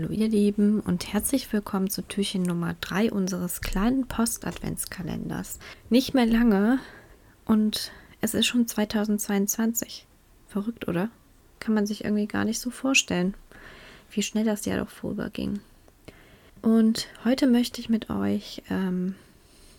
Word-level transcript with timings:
Hallo 0.00 0.12
ihr 0.12 0.28
Lieben 0.28 0.78
und 0.78 1.12
herzlich 1.12 1.52
willkommen 1.52 1.90
zu 1.90 2.06
Türchen 2.06 2.44
Nummer 2.44 2.76
3 2.82 3.10
unseres 3.10 3.60
kleinen 3.60 4.06
Post-Adventskalenders. 4.06 5.58
Nicht 5.90 6.14
mehr 6.14 6.24
lange 6.24 6.78
und 7.46 7.90
es 8.20 8.32
ist 8.32 8.46
schon 8.46 8.68
2022. 8.68 10.06
Verrückt, 10.46 10.86
oder? 10.86 11.10
Kann 11.58 11.74
man 11.74 11.84
sich 11.84 12.04
irgendwie 12.04 12.28
gar 12.28 12.44
nicht 12.44 12.60
so 12.60 12.70
vorstellen, 12.70 13.34
wie 14.12 14.22
schnell 14.22 14.44
das 14.44 14.66
Jahr 14.66 14.78
doch 14.78 14.88
vorüberging. 14.88 15.58
Und 16.62 17.08
heute 17.24 17.48
möchte 17.48 17.80
ich 17.80 17.88
mit 17.88 18.08
euch 18.08 18.62
ähm, 18.70 19.16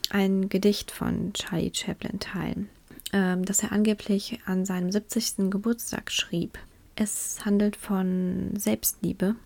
ein 0.10 0.50
Gedicht 0.50 0.92
von 0.92 1.32
Charlie 1.32 1.72
Chaplin 1.74 2.20
teilen, 2.20 2.68
ähm, 3.14 3.46
das 3.46 3.64
er 3.64 3.72
angeblich 3.72 4.42
an 4.46 4.66
seinem 4.66 4.92
70. 4.92 5.50
Geburtstag 5.50 6.12
schrieb. 6.12 6.60
Es 6.98 7.46
handelt 7.46 7.78
von 7.78 8.50
Selbstliebe 8.58 9.38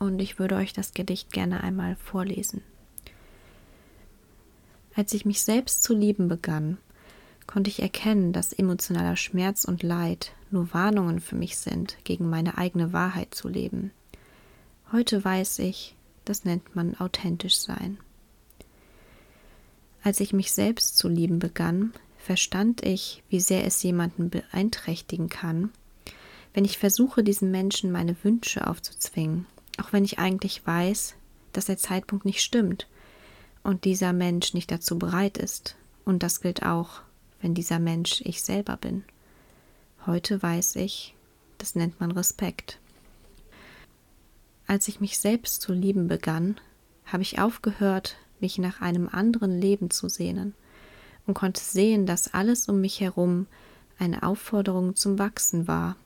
und 0.00 0.20
ich 0.20 0.38
würde 0.38 0.56
euch 0.56 0.72
das 0.72 0.94
Gedicht 0.94 1.32
gerne 1.32 1.62
einmal 1.62 1.94
vorlesen. 1.94 2.62
Als 4.96 5.12
ich 5.12 5.24
mich 5.24 5.42
selbst 5.42 5.84
zu 5.84 5.94
lieben 5.94 6.26
begann, 6.26 6.78
konnte 7.46 7.70
ich 7.70 7.80
erkennen, 7.80 8.32
dass 8.32 8.52
emotionaler 8.52 9.16
Schmerz 9.16 9.64
und 9.64 9.82
Leid 9.82 10.32
nur 10.50 10.72
Warnungen 10.74 11.20
für 11.20 11.36
mich 11.36 11.58
sind, 11.58 11.98
gegen 12.02 12.28
meine 12.28 12.58
eigene 12.58 12.92
Wahrheit 12.92 13.34
zu 13.34 13.48
leben. 13.48 13.92
Heute 14.90 15.24
weiß 15.24 15.60
ich, 15.60 15.94
das 16.24 16.44
nennt 16.44 16.74
man 16.74 16.96
authentisch 16.96 17.58
sein. 17.58 17.98
Als 20.02 20.18
ich 20.20 20.32
mich 20.32 20.52
selbst 20.52 20.96
zu 20.96 21.08
lieben 21.08 21.38
begann, 21.38 21.92
verstand 22.18 22.84
ich, 22.84 23.22
wie 23.28 23.40
sehr 23.40 23.66
es 23.66 23.82
jemanden 23.82 24.30
beeinträchtigen 24.30 25.28
kann, 25.28 25.70
wenn 26.54 26.64
ich 26.64 26.78
versuche, 26.78 27.22
diesen 27.22 27.50
Menschen 27.50 27.92
meine 27.92 28.16
Wünsche 28.24 28.66
aufzuzwingen 28.66 29.46
auch 29.80 29.92
wenn 29.92 30.04
ich 30.04 30.18
eigentlich 30.18 30.66
weiß, 30.66 31.14
dass 31.52 31.66
der 31.66 31.78
Zeitpunkt 31.78 32.24
nicht 32.24 32.42
stimmt 32.42 32.86
und 33.62 33.84
dieser 33.84 34.12
Mensch 34.12 34.54
nicht 34.54 34.70
dazu 34.70 34.98
bereit 34.98 35.38
ist. 35.38 35.76
Und 36.04 36.22
das 36.22 36.40
gilt 36.40 36.64
auch, 36.64 37.02
wenn 37.40 37.54
dieser 37.54 37.78
Mensch 37.78 38.20
ich 38.22 38.42
selber 38.42 38.76
bin. 38.76 39.04
Heute 40.06 40.42
weiß 40.42 40.76
ich, 40.76 41.14
das 41.58 41.74
nennt 41.74 42.00
man 42.00 42.10
Respekt. 42.10 42.78
Als 44.66 44.88
ich 44.88 45.00
mich 45.00 45.18
selbst 45.18 45.62
zu 45.62 45.72
lieben 45.72 46.08
begann, 46.08 46.56
habe 47.04 47.22
ich 47.22 47.40
aufgehört, 47.40 48.16
mich 48.38 48.58
nach 48.58 48.80
einem 48.80 49.08
anderen 49.08 49.60
Leben 49.60 49.90
zu 49.90 50.08
sehnen 50.08 50.54
und 51.26 51.34
konnte 51.34 51.60
sehen, 51.60 52.06
dass 52.06 52.32
alles 52.32 52.68
um 52.68 52.80
mich 52.80 53.00
herum 53.00 53.46
eine 53.98 54.22
Aufforderung 54.22 54.96
zum 54.96 55.18
Wachsen 55.18 55.66
war. 55.66 55.96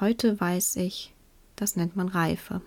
Heute 0.00 0.40
weiß 0.40 0.76
ich, 0.76 1.14
das 1.58 1.74
nennt 1.74 1.96
man 1.96 2.08
Reife. 2.08 2.62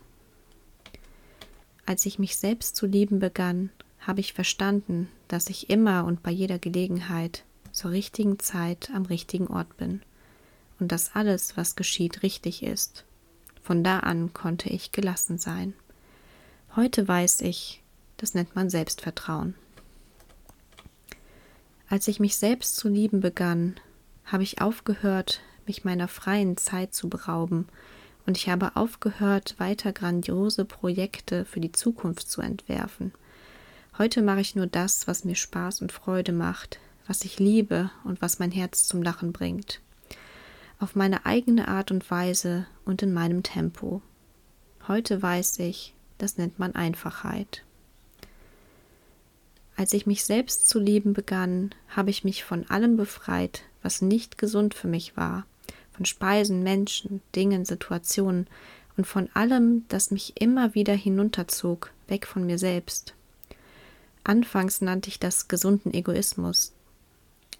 Als 1.85 2.05
ich 2.05 2.19
mich 2.19 2.35
selbst 2.35 2.75
zu 2.75 2.85
lieben 2.85 3.19
begann, 3.19 3.71
habe 3.99 4.19
ich 4.19 4.33
verstanden, 4.33 5.09
dass 5.27 5.49
ich 5.49 5.69
immer 5.69 6.05
und 6.05 6.21
bei 6.21 6.31
jeder 6.31 6.59
Gelegenheit 6.59 7.43
zur 7.71 7.91
richtigen 7.91 8.37
Zeit 8.39 8.91
am 8.93 9.05
richtigen 9.05 9.47
Ort 9.47 9.77
bin 9.77 10.01
und 10.79 10.91
dass 10.91 11.15
alles, 11.15 11.55
was 11.55 11.75
geschieht, 11.75 12.21
richtig 12.21 12.63
ist. 12.63 13.05
Von 13.61 13.83
da 13.83 13.99
an 13.99 14.33
konnte 14.33 14.69
ich 14.69 14.91
gelassen 14.91 15.37
sein. 15.37 15.73
Heute 16.75 17.07
weiß 17.07 17.41
ich, 17.41 17.81
das 18.17 18.33
nennt 18.33 18.55
man 18.55 18.69
Selbstvertrauen. 18.69 19.55
Als 21.87 22.07
ich 22.07 22.19
mich 22.19 22.35
selbst 22.37 22.75
zu 22.75 22.89
lieben 22.89 23.21
begann, 23.21 23.75
habe 24.25 24.43
ich 24.43 24.61
aufgehört, 24.61 25.41
mich 25.65 25.85
meiner 25.85 26.07
freien 26.07 26.57
Zeit 26.57 26.93
zu 26.93 27.09
berauben 27.09 27.67
und 28.25 28.37
ich 28.37 28.49
habe 28.49 28.75
aufgehört, 28.75 29.55
weiter 29.57 29.93
grandiose 29.93 30.65
Projekte 30.65 31.45
für 31.45 31.59
die 31.59 31.71
Zukunft 31.71 32.29
zu 32.29 32.41
entwerfen. 32.41 33.13
Heute 33.97 34.21
mache 34.21 34.41
ich 34.41 34.55
nur 34.55 34.67
das, 34.67 35.07
was 35.07 35.25
mir 35.25 35.35
Spaß 35.35 35.81
und 35.81 35.91
Freude 35.91 36.31
macht, 36.31 36.79
was 37.07 37.23
ich 37.25 37.39
liebe 37.39 37.89
und 38.03 38.21
was 38.21 38.39
mein 38.39 38.51
Herz 38.51 38.87
zum 38.87 39.01
Lachen 39.01 39.33
bringt. 39.33 39.81
Auf 40.79 40.95
meine 40.95 41.25
eigene 41.25 41.67
Art 41.67 41.91
und 41.91 42.09
Weise 42.09 42.65
und 42.85 43.01
in 43.01 43.13
meinem 43.13 43.43
Tempo. 43.43 44.01
Heute 44.87 45.21
weiß 45.21 45.59
ich, 45.59 45.93
das 46.17 46.37
nennt 46.37 46.57
man 46.57 46.73
Einfachheit. 46.73 47.63
Als 49.75 49.93
ich 49.93 50.05
mich 50.05 50.23
selbst 50.23 50.69
zu 50.69 50.79
lieben 50.79 51.13
begann, 51.13 51.73
habe 51.89 52.09
ich 52.09 52.23
mich 52.23 52.43
von 52.43 52.69
allem 52.69 52.97
befreit, 52.97 53.63
was 53.81 54.01
nicht 54.01 54.37
gesund 54.37 54.73
für 54.73 54.87
mich 54.87 55.17
war 55.17 55.45
von 56.01 56.05
Speisen, 56.05 56.63
Menschen, 56.63 57.21
Dingen, 57.35 57.63
Situationen 57.63 58.47
und 58.97 59.05
von 59.05 59.29
allem, 59.35 59.85
das 59.87 60.09
mich 60.09 60.33
immer 60.41 60.73
wieder 60.73 60.95
hinunterzog, 60.95 61.91
weg 62.07 62.25
von 62.25 62.43
mir 62.43 62.57
selbst. 62.57 63.13
Anfangs 64.23 64.81
nannte 64.81 65.09
ich 65.09 65.19
das 65.19 65.47
gesunden 65.47 65.93
Egoismus, 65.93 66.73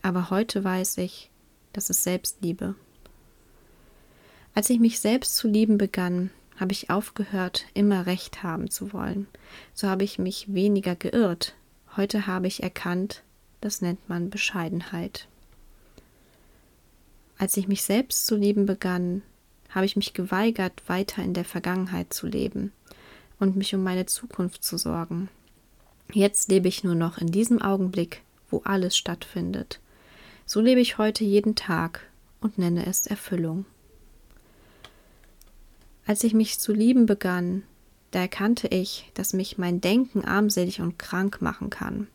aber 0.02 0.32
heute 0.32 0.64
weiß 0.64 0.98
ich, 0.98 1.30
das 1.72 1.92
ist 1.92 2.04
Selbstliebe. 2.04 2.74
Als 4.56 4.72
ich 4.72 4.80
mich 4.80 5.00
selbst 5.00 5.38
zu 5.38 5.48
lieben 5.48 5.78
begann, 5.78 6.32
habe 6.60 6.72
ich 6.72 6.90
aufgehört, 6.90 7.66
immer 7.76 8.08
Recht 8.08 8.42
haben 8.42 8.72
zu 8.72 8.92
wollen. 8.92 9.28
So 9.76 9.88
habe 9.88 10.04
ich 10.04 10.18
mich 10.18 10.52
weniger 10.52 10.96
geirrt. 10.96 11.54
Heute 11.96 12.26
habe 12.26 12.48
ich 12.48 12.64
erkannt, 12.64 13.22
das 13.62 13.82
nennt 13.82 14.10
man 14.10 14.32
Bescheidenheit. 14.32 15.28
Als 17.42 17.58
ich 17.58 17.68
mich 17.68 17.82
selbst 17.82 18.28
zu 18.28 18.36
lieben 18.36 18.68
begann, 18.68 19.24
habe 19.72 19.88
ich 19.88 19.96
mich 19.96 20.14
geweigert, 20.14 20.84
weiter 20.86 21.24
in 21.24 21.34
der 21.34 21.44
Vergangenheit 21.44 22.14
zu 22.14 22.28
leben 22.28 22.72
und 23.40 23.56
mich 23.56 23.74
um 23.74 23.82
meine 23.82 24.06
Zukunft 24.06 24.64
zu 24.64 24.78
sorgen. 24.78 25.28
Jetzt 26.14 26.50
lebe 26.50 26.68
ich 26.68 26.84
nur 26.84 26.94
noch 26.94 27.18
in 27.18 27.32
diesem 27.32 27.60
Augenblick, 27.60 28.22
wo 28.52 28.62
alles 28.64 28.96
stattfindet. 28.96 29.80
So 30.46 30.62
lebe 30.62 30.82
ich 30.82 31.00
heute 31.00 31.24
jeden 31.24 31.56
Tag 31.56 32.02
und 32.42 32.60
nenne 32.60 32.86
es 32.86 33.08
Erfüllung. 33.08 33.66
Als 36.06 36.24
ich 36.24 36.36
mich 36.36 36.60
zu 36.60 36.74
lieben 36.74 37.08
begann, 37.08 37.64
da 38.12 38.20
erkannte 38.20 38.68
ich, 38.68 39.10
dass 39.16 39.34
mich 39.34 39.58
mein 39.58 39.82
Denken 39.82 40.24
armselig 40.24 40.80
und 40.80 41.00
krank 41.00 41.42
machen 41.42 41.72
kann. 41.72 42.06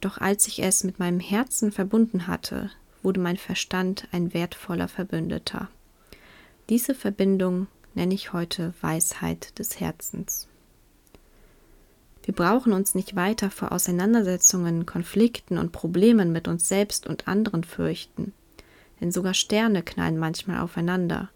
Doch 0.00 0.16
als 0.16 0.48
ich 0.48 0.62
es 0.62 0.82
mit 0.82 0.98
meinem 0.98 1.20
Herzen 1.20 1.72
verbunden 1.72 2.26
hatte, 2.26 2.70
wurde 3.02 3.20
mein 3.20 3.36
Verstand 3.36 4.08
ein 4.12 4.34
wertvoller 4.34 4.88
Verbündeter. 4.88 5.68
Diese 6.68 6.94
Verbindung 6.94 7.66
nenne 7.94 8.14
ich 8.14 8.32
heute 8.32 8.74
Weisheit 8.80 9.58
des 9.58 9.80
Herzens. 9.80 10.48
Wir 12.22 12.34
brauchen 12.34 12.72
uns 12.72 12.94
nicht 12.94 13.16
weiter 13.16 13.50
vor 13.50 13.72
Auseinandersetzungen, 13.72 14.86
Konflikten 14.86 15.58
und 15.58 15.72
Problemen 15.72 16.32
mit 16.32 16.48
uns 16.48 16.68
selbst 16.68 17.06
und 17.06 17.26
anderen 17.26 17.64
fürchten, 17.64 18.32
denn 19.00 19.10
sogar 19.10 19.34
Sterne 19.34 19.82
knallen 19.82 20.18
manchmal 20.18 20.60
aufeinander 20.60 21.30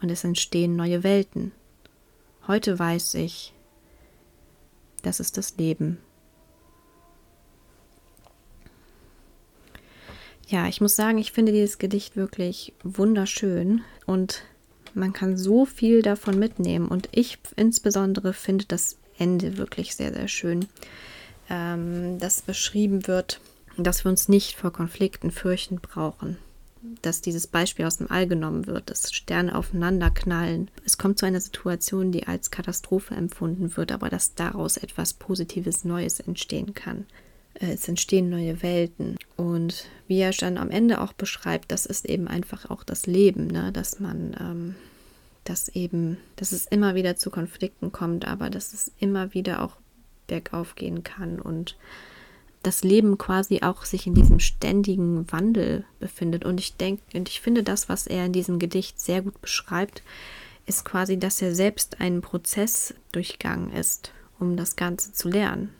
und 0.00 0.10
es 0.10 0.24
entstehen 0.24 0.76
neue 0.76 1.02
Welten. 1.02 1.52
Heute 2.48 2.78
weiß 2.78 3.14
ich, 3.14 3.54
das 5.02 5.20
ist 5.20 5.36
das 5.36 5.56
Leben. 5.56 5.98
Ja, 10.48 10.68
ich 10.68 10.80
muss 10.80 10.94
sagen, 10.94 11.18
ich 11.18 11.32
finde 11.32 11.52
dieses 11.52 11.78
Gedicht 11.78 12.16
wirklich 12.16 12.74
wunderschön 12.82 13.82
und 14.06 14.42
man 14.94 15.12
kann 15.12 15.36
so 15.36 15.64
viel 15.64 16.02
davon 16.02 16.38
mitnehmen. 16.38 16.88
Und 16.88 17.08
ich 17.12 17.38
insbesondere 17.56 18.32
finde 18.32 18.64
das 18.66 18.96
Ende 19.18 19.56
wirklich 19.56 19.94
sehr, 19.94 20.12
sehr 20.12 20.28
schön, 20.28 20.66
ähm, 21.50 22.18
dass 22.18 22.42
beschrieben 22.42 23.06
wird, 23.06 23.40
dass 23.76 24.04
wir 24.04 24.10
uns 24.10 24.28
nicht 24.28 24.56
vor 24.56 24.72
Konflikten 24.72 25.30
fürchten 25.30 25.76
brauchen. 25.76 26.38
Dass 27.00 27.22
dieses 27.22 27.46
Beispiel 27.46 27.86
aus 27.86 27.96
dem 27.96 28.10
All 28.10 28.26
genommen 28.26 28.66
wird, 28.66 28.90
dass 28.90 29.12
Sterne 29.12 29.54
aufeinander 29.54 30.10
knallen. 30.10 30.70
Es 30.84 30.98
kommt 30.98 31.18
zu 31.18 31.24
einer 31.24 31.40
Situation, 31.40 32.12
die 32.12 32.26
als 32.26 32.50
Katastrophe 32.50 33.14
empfunden 33.14 33.76
wird, 33.76 33.90
aber 33.90 34.10
dass 34.10 34.34
daraus 34.34 34.76
etwas 34.76 35.14
Positives 35.14 35.84
Neues 35.84 36.20
entstehen 36.20 36.74
kann. 36.74 37.06
Äh, 37.54 37.72
es 37.72 37.88
entstehen 37.88 38.28
neue 38.28 38.62
Welten. 38.62 39.16
Und 39.36 39.86
wie 40.06 40.20
er 40.20 40.30
dann 40.30 40.58
am 40.58 40.70
Ende 40.70 41.00
auch 41.00 41.12
beschreibt, 41.12 41.72
das 41.72 41.86
ist 41.86 42.04
eben 42.04 42.28
einfach 42.28 42.70
auch 42.70 42.84
das 42.84 43.06
Leben, 43.06 43.48
ne? 43.48 43.72
dass 43.72 43.98
man, 43.98 44.36
ähm, 44.38 44.74
dass 45.42 45.68
eben, 45.68 46.18
dass 46.36 46.52
es 46.52 46.66
immer 46.66 46.94
wieder 46.94 47.16
zu 47.16 47.30
Konflikten 47.30 47.90
kommt, 47.90 48.26
aber 48.26 48.48
dass 48.48 48.72
es 48.72 48.92
immer 48.98 49.34
wieder 49.34 49.62
auch 49.62 49.76
bergauf 50.26 50.76
gehen 50.76 51.02
kann 51.02 51.40
und 51.40 51.76
das 52.62 52.82
Leben 52.82 53.18
quasi 53.18 53.60
auch 53.62 53.84
sich 53.84 54.06
in 54.06 54.14
diesem 54.14 54.40
ständigen 54.40 55.30
Wandel 55.30 55.84
befindet. 56.00 56.46
Und 56.46 56.58
ich 56.60 56.76
denke, 56.76 57.02
und 57.14 57.28
ich 57.28 57.40
finde 57.40 57.62
das, 57.62 57.90
was 57.90 58.06
er 58.06 58.24
in 58.24 58.32
diesem 58.32 58.58
Gedicht 58.58 58.98
sehr 58.98 59.20
gut 59.20 59.38
beschreibt, 59.42 60.02
ist 60.64 60.84
quasi, 60.84 61.18
dass 61.18 61.42
er 61.42 61.54
selbst 61.54 62.00
einen 62.00 62.22
Prozess 62.22 62.94
durchgegangen 63.12 63.70
ist, 63.70 64.12
um 64.38 64.56
das 64.56 64.76
Ganze 64.76 65.12
zu 65.12 65.28
lernen. 65.28 65.74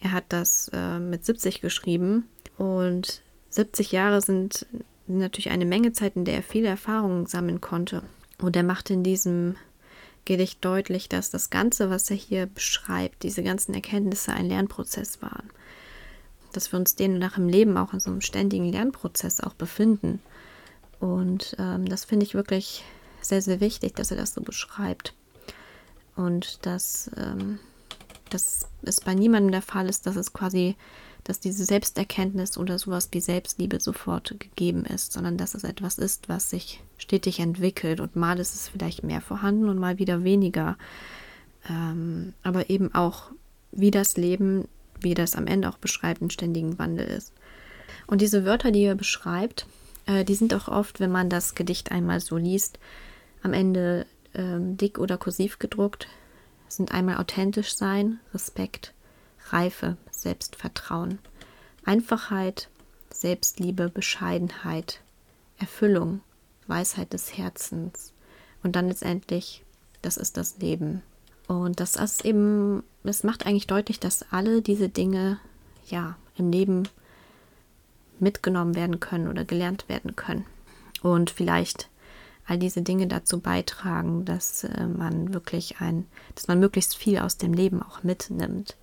Er 0.00 0.12
hat 0.12 0.24
das 0.30 0.70
äh, 0.72 0.98
mit 0.98 1.24
70 1.26 1.60
geschrieben 1.60 2.24
und 2.58 3.22
70 3.50 3.92
Jahre 3.92 4.20
sind, 4.20 4.66
natürlich 5.06 5.50
eine 5.50 5.64
Menge 5.64 5.92
Zeit, 5.92 6.16
in 6.16 6.24
der 6.24 6.36
er 6.36 6.42
viele 6.42 6.68
Erfahrungen 6.68 7.26
sammeln 7.26 7.60
konnte. 7.60 8.02
Und 8.40 8.56
er 8.56 8.62
macht 8.62 8.90
in 8.90 9.02
diesem 9.02 9.56
Gedicht 10.24 10.64
deutlich, 10.64 11.08
dass 11.08 11.30
das 11.30 11.50
Ganze, 11.50 11.88
was 11.88 12.10
er 12.10 12.16
hier 12.16 12.46
beschreibt, 12.46 13.22
diese 13.22 13.42
ganzen 13.42 13.74
Erkenntnisse 13.74 14.32
ein 14.32 14.46
Lernprozess 14.46 15.22
waren. 15.22 15.50
Dass 16.52 16.72
wir 16.72 16.78
uns 16.78 16.96
demnach 16.96 17.38
im 17.38 17.48
Leben 17.48 17.76
auch 17.76 17.92
in 17.92 18.00
so 18.00 18.10
einem 18.10 18.20
ständigen 18.20 18.70
Lernprozess 18.70 19.40
auch 19.40 19.54
befinden. 19.54 20.20
Und 20.98 21.56
ähm, 21.58 21.86
das 21.86 22.04
finde 22.04 22.26
ich 22.26 22.34
wirklich 22.34 22.82
sehr, 23.20 23.42
sehr 23.42 23.60
wichtig, 23.60 23.94
dass 23.94 24.10
er 24.10 24.16
das 24.16 24.34
so 24.34 24.40
beschreibt. 24.40 25.14
Und 26.16 26.64
dass, 26.66 27.10
ähm, 27.16 27.58
dass 28.30 28.66
es 28.82 29.00
bei 29.00 29.14
niemandem 29.14 29.52
der 29.52 29.62
Fall 29.62 29.88
ist, 29.88 30.06
dass 30.06 30.16
es 30.16 30.32
quasi, 30.32 30.76
dass 31.28 31.40
diese 31.40 31.64
Selbsterkenntnis 31.64 32.56
oder 32.56 32.78
sowas 32.78 33.08
wie 33.12 33.20
Selbstliebe 33.20 33.80
sofort 33.80 34.36
gegeben 34.38 34.84
ist, 34.84 35.12
sondern 35.12 35.36
dass 35.36 35.54
es 35.54 35.64
etwas 35.64 35.98
ist, 35.98 36.28
was 36.28 36.50
sich 36.50 36.82
stetig 36.98 37.40
entwickelt 37.40 38.00
und 38.00 38.14
mal 38.16 38.38
ist 38.38 38.54
es 38.54 38.68
vielleicht 38.68 39.02
mehr 39.02 39.20
vorhanden 39.20 39.68
und 39.68 39.78
mal 39.78 39.98
wieder 39.98 40.24
weniger. 40.24 40.78
Ähm, 41.68 42.32
aber 42.42 42.70
eben 42.70 42.94
auch, 42.94 43.30
wie 43.72 43.90
das 43.90 44.16
Leben, 44.16 44.68
wie 45.00 45.14
das 45.14 45.34
am 45.34 45.46
Ende 45.46 45.68
auch 45.68 45.78
beschreibt, 45.78 46.20
einen 46.20 46.30
ständigen 46.30 46.78
Wandel 46.78 47.06
ist. 47.06 47.32
Und 48.06 48.20
diese 48.20 48.44
Wörter, 48.44 48.70
die 48.70 48.84
er 48.84 48.94
beschreibt, 48.94 49.66
äh, 50.06 50.24
die 50.24 50.34
sind 50.34 50.54
auch 50.54 50.68
oft, 50.68 51.00
wenn 51.00 51.10
man 51.10 51.28
das 51.28 51.54
Gedicht 51.54 51.90
einmal 51.90 52.20
so 52.20 52.36
liest, 52.36 52.78
am 53.42 53.52
Ende 53.52 54.06
ähm, 54.34 54.76
dick 54.76 54.98
oder 54.98 55.18
kursiv 55.18 55.58
gedruckt, 55.58 56.08
sind 56.68 56.92
einmal 56.92 57.18
authentisch 57.18 57.74
sein, 57.74 58.20
Respekt, 58.32 58.92
Reife, 59.50 59.96
Selbstvertrauen, 60.10 61.18
Einfachheit, 61.84 62.68
Selbstliebe, 63.12 63.88
Bescheidenheit, 63.88 65.00
Erfüllung, 65.58 66.20
Weisheit 66.66 67.12
des 67.12 67.36
Herzens 67.36 68.12
und 68.62 68.76
dann 68.76 68.88
letztendlich, 68.88 69.62
das 70.02 70.16
ist 70.16 70.36
das 70.36 70.58
Leben. 70.58 71.02
Und 71.46 71.78
das 71.78 71.96
ist 71.96 72.24
eben, 72.24 72.82
es 73.04 73.22
macht 73.22 73.46
eigentlich 73.46 73.68
deutlich, 73.68 74.00
dass 74.00 74.32
alle 74.32 74.62
diese 74.62 74.88
Dinge 74.88 75.38
ja 75.86 76.16
im 76.36 76.50
Leben 76.50 76.88
mitgenommen 78.18 78.74
werden 78.74 78.98
können 79.00 79.28
oder 79.28 79.44
gelernt 79.44 79.88
werden 79.88 80.16
können. 80.16 80.44
Und 81.02 81.30
vielleicht 81.30 81.88
all 82.46 82.58
diese 82.58 82.82
Dinge 82.82 83.06
dazu 83.06 83.40
beitragen, 83.40 84.24
dass 84.24 84.64
äh, 84.64 84.86
man 84.86 85.34
wirklich 85.34 85.80
ein, 85.80 86.06
dass 86.34 86.48
man 86.48 86.60
möglichst 86.60 86.96
viel 86.96 87.18
aus 87.18 87.36
dem 87.36 87.52
Leben 87.52 87.82
auch 87.82 88.02
mitnimmt. 88.02 88.76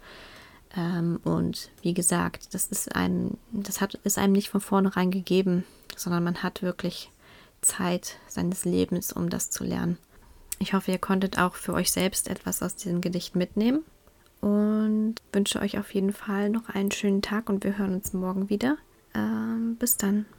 Ähm, 0.76 1.20
und 1.24 1.70
wie 1.82 1.94
gesagt, 1.94 2.54
das 2.54 2.66
ist 2.66 2.96
ein, 2.96 3.38
das 3.52 3.82
hat, 3.82 3.96
ist 4.04 4.18
einem 4.18 4.34
nicht 4.34 4.50
von 4.50 4.62
vornherein 4.62 5.12
gegeben, 5.12 5.66
sondern 5.96 6.24
man 6.24 6.42
hat 6.44 6.62
wirklich 6.62 7.12
Zeit 7.62 8.18
seines 8.28 8.66
Lebens, 8.66 9.12
um 9.14 9.30
das 9.30 9.50
zu 9.50 9.64
lernen. 9.64 9.98
Ich 10.60 10.74
hoffe, 10.74 10.92
ihr 10.92 10.98
konntet 10.98 11.38
auch 11.38 11.56
für 11.56 11.74
euch 11.74 11.92
selbst 11.92 12.28
etwas 12.28 12.62
aus 12.62 12.76
diesem 12.76 13.02
Gedicht 13.02 13.36
mitnehmen 13.36 13.84
und 14.42 15.16
wünsche 15.32 15.60
euch 15.60 15.78
auf 15.78 15.94
jeden 15.94 16.14
Fall 16.14 16.50
noch 16.50 16.70
einen 16.70 16.92
schönen 16.92 17.22
Tag 17.22 17.50
und 17.50 17.64
wir 17.64 17.78
hören 17.78 17.96
uns 17.96 18.14
morgen 18.14 18.50
wieder. 18.50 18.78
Ähm, 19.14 19.76
bis 19.78 19.98
dann. 19.98 20.26